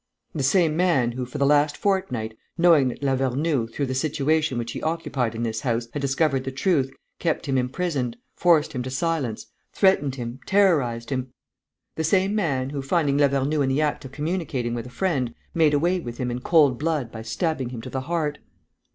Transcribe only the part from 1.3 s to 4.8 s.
the last fortnight, knowing that Lavernoux, through the situation which